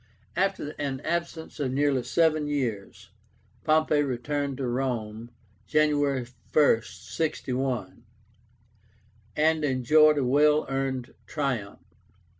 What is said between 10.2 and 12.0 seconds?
well earned triumph.